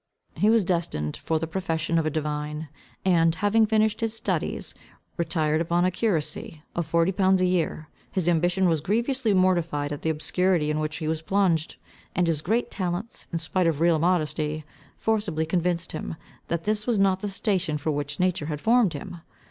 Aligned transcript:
He 0.33 0.49
was 0.49 0.65
destined 0.65 1.15
for 1.17 1.37
the 1.37 1.45
profession 1.45 1.99
of 1.99 2.07
a 2.07 2.09
divine, 2.09 2.69
and, 3.05 3.35
having 3.35 3.67
finished 3.67 4.01
his 4.01 4.15
studies, 4.15 4.73
retired 5.15 5.61
upon 5.61 5.85
a 5.85 5.91
curacy 5.91 6.63
of 6.75 6.87
forty 6.87 7.11
pounds 7.11 7.39
a 7.39 7.45
year. 7.45 7.87
His 8.11 8.27
ambition 8.27 8.67
was 8.67 8.81
grievously 8.81 9.31
mortified 9.35 9.91
at 9.91 10.01
the 10.01 10.09
obscurity 10.09 10.71
in 10.71 10.79
which 10.79 10.95
he 10.97 11.07
was 11.07 11.21
plunged; 11.21 11.75
and 12.15 12.25
his 12.25 12.41
great 12.41 12.71
talents, 12.71 13.27
in 13.31 13.37
spite 13.37 13.67
of 13.67 13.79
real 13.79 13.99
modesty, 13.99 14.65
forcibly 14.97 15.45
convinced 15.45 15.91
him, 15.91 16.15
that 16.47 16.63
this 16.63 16.87
was 16.87 16.97
not 16.97 17.19
the 17.19 17.29
station 17.29 17.77
for 17.77 17.91
which 17.91 18.19
nature 18.19 18.47
had 18.47 18.59
formed 18.59 18.93
him. 18.93 19.21